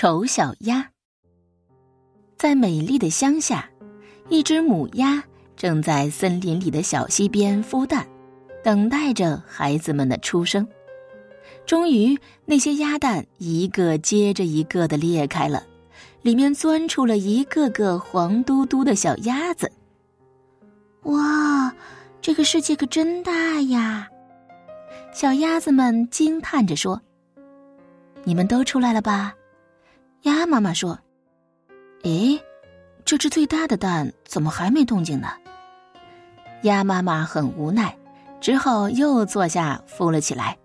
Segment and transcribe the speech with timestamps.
[0.00, 0.88] 丑小鸭。
[2.38, 3.68] 在美丽的乡下，
[4.30, 5.22] 一只母鸭
[5.58, 8.08] 正在森林里的小溪边孵蛋，
[8.64, 10.66] 等待着孩子们的出生。
[11.66, 15.62] 终于，那些鸭蛋一个接着一个的裂开了，
[16.22, 19.70] 里面钻出了一个个黄嘟嘟的小鸭子。
[21.02, 21.70] 哇，
[22.22, 24.08] 这个世界可真大呀！
[25.12, 26.98] 小鸭子们惊叹着说
[28.24, 29.34] ：“你们都出来了吧？”
[30.22, 30.98] 鸭妈妈说
[32.04, 32.38] ：“诶，
[33.04, 35.28] 这只最大的蛋怎么还没动静呢？”
[36.62, 37.96] 鸭妈妈很无奈，
[38.40, 40.58] 只好又坐下孵了起来。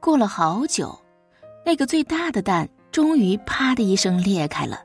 [0.00, 0.98] 过了好久，
[1.64, 4.82] 那个最大的蛋终于“啪”的一声裂开了，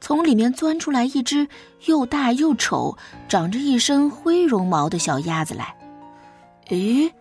[0.00, 1.48] 从里面钻出来一只
[1.86, 2.96] 又大又丑、
[3.28, 5.76] 长着一身灰绒毛的小鸭子来。
[6.68, 7.12] 诶，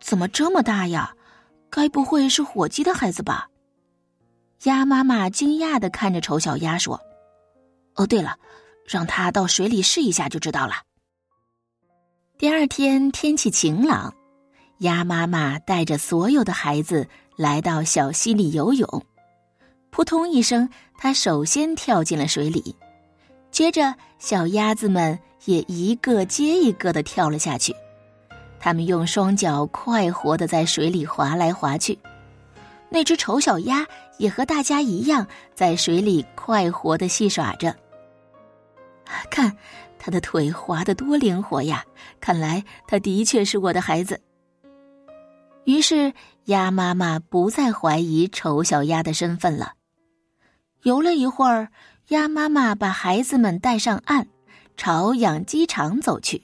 [0.00, 1.14] 怎么这么大呀？
[1.68, 3.48] 该不会是火鸡的孩子吧？
[4.64, 7.00] 鸭妈妈惊讶的看着丑小鸭说
[7.96, 8.36] ：“哦，对了，
[8.86, 10.74] 让它到水里试一下就知道了。”
[12.38, 14.14] 第二天天气晴朗，
[14.78, 19.04] 鸭妈妈带着所有的孩子来到小溪里游泳。
[19.90, 22.76] 扑通一声，它首先跳进了水里，
[23.50, 27.74] 接着小鸭子们也一个接一个的跳了下去。
[28.60, 31.98] 它们用双脚快活的在水里划来划去。
[32.92, 33.86] 那只丑小鸭
[34.18, 37.74] 也和大家一样，在水里快活的戏耍着。
[39.30, 39.50] 看，
[39.98, 41.82] 它的腿滑得多灵活呀！
[42.20, 44.20] 看来它的确是我的孩子。
[45.64, 46.12] 于是，
[46.44, 49.72] 鸭妈妈不再怀疑丑小鸭的身份了。
[50.82, 51.68] 游了一会儿，
[52.08, 54.26] 鸭妈妈把孩子们带上岸，
[54.76, 56.42] 朝养鸡场走去。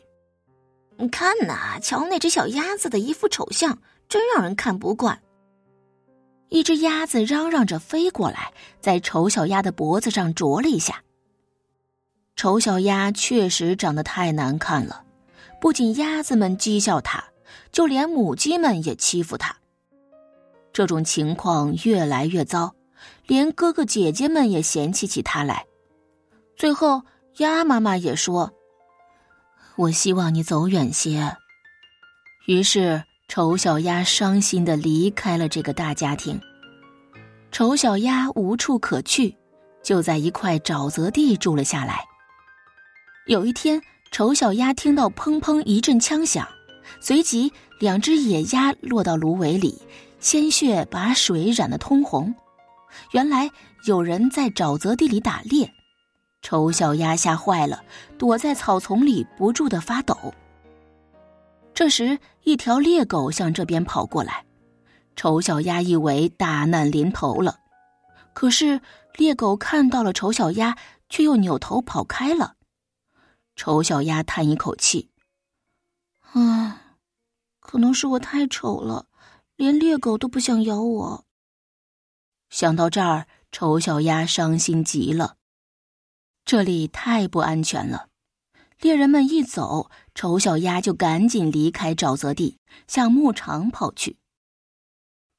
[0.97, 3.77] 你看呐，瞧那只小鸭子的一副丑相，
[4.09, 5.21] 真让人看不惯。
[6.49, 11.03] 一只鸭子嚷嚷着飞过来，在丑小鸭的脖子上啄了一下。
[12.37, 15.05] 丑小鸭确实长得太难看了，
[15.61, 17.23] 不仅鸭子们讥笑它，
[17.71, 19.55] 就连母鸡们也欺负它。
[20.73, 22.75] 这种情况越来越糟，
[23.27, 25.67] 连哥哥姐姐们也嫌弃起它来。
[26.57, 27.03] 最后，
[27.39, 28.53] 鸭妈妈也说
[29.77, 31.37] ：“我希望你走远些。”
[32.47, 33.03] 于是。
[33.29, 36.41] 丑小鸭伤心的离开了这个大家庭。
[37.53, 39.37] 丑小鸭无处可去，
[39.83, 42.03] 就在一块沼泽地住了下来。
[43.27, 43.81] 有一天，
[44.11, 46.49] 丑小鸭听到砰砰一阵枪响，
[47.01, 49.79] 随即两只野鸭落到芦苇里，
[50.21, 52.35] 鲜血把水染得通红。
[53.13, 53.51] 原来
[53.85, 55.71] 有人在沼泽地里打猎。
[56.41, 57.83] 丑小鸭吓坏了，
[58.17, 60.17] 躲在草丛里不住的发抖。
[61.79, 64.45] 这时，一条猎狗向这边跑过来，
[65.15, 67.61] 丑小鸭以为大难临头了，
[68.33, 68.81] 可是
[69.15, 70.77] 猎狗看到了丑小鸭，
[71.09, 72.57] 却又扭头跑开了。
[73.55, 75.13] 丑小鸭叹一口气
[76.35, 76.97] ：“唉，
[77.61, 79.07] 可能是我太丑了，
[79.55, 81.25] 连猎狗都不想咬我。”
[82.51, 85.37] 想到这儿，丑小鸭伤心极了，
[86.45, 88.09] 这里太不安全了。
[88.81, 94.17] 猎人们一走，丑小鸭就赶紧离开沼泽地，向牧场跑去。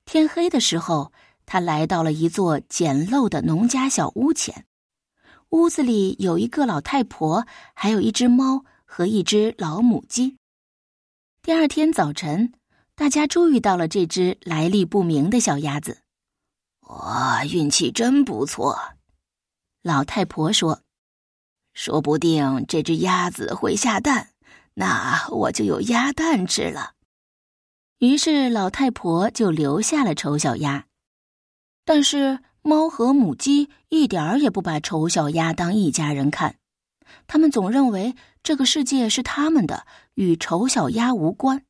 [0.03, 1.13] 天黑的时候，
[1.45, 4.65] 他来到了一座简陋的农家小屋前，
[5.51, 10.35] 屋子里有一个老太婆，还有一只猫和一只老母鸡。
[11.41, 12.51] 第二天早晨，
[12.93, 15.99] 大家注意到了这只来历不明的小鸭子。
[16.81, 18.77] 哇，运气真不错，
[19.81, 20.81] 老太婆说。
[21.79, 24.31] 说不定这只鸭子会下蛋，
[24.73, 26.95] 那我就有鸭蛋吃了。
[27.99, 30.87] 于是老太婆就留下了丑小鸭，
[31.85, 36.57] 但是猫和母鸡一点儿也不把丑小鸭当一家人看，
[37.27, 38.13] 他们总认为
[38.43, 41.63] 这个世界是他们的，与丑小鸭无关。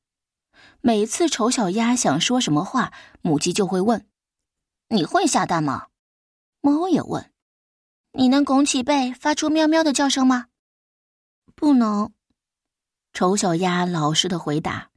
[0.82, 4.08] 每次丑小鸭想说什么话，母鸡就会问
[4.90, 5.90] ：“你会下蛋吗？”
[6.62, 7.32] 猫也问。
[8.14, 10.48] 你能拱起背发出喵喵的叫声吗？
[11.56, 12.12] 不能。
[13.14, 14.90] 丑小鸭老实的回答。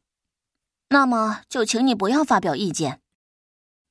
[0.89, 3.01] 那么就请你不要发表意见。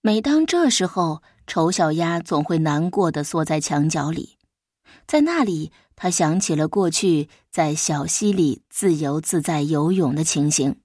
[0.01, 4.39] 每当这时候，丑小鸭总会难过的缩在墙角里，
[5.05, 10.80] 在那里，他想起了过去在小溪里自由自在游泳的情形。